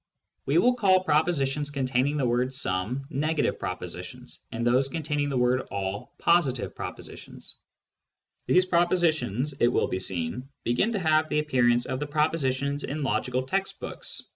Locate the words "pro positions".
8.65-9.53